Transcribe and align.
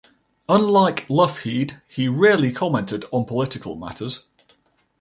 Unlike 0.49 1.09
Lougheed, 1.09 1.79
he 1.87 2.07
rarely 2.07 2.51
commented 2.51 3.05
on 3.11 3.23
political 3.25 3.75
matters. 3.75 4.23